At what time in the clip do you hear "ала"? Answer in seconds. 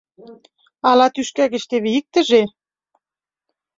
0.89-1.07